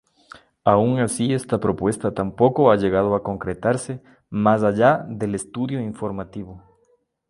[0.63, 6.59] Aun así esta propuesta tampoco ha llegado a concretarse más allá del estudio informativo.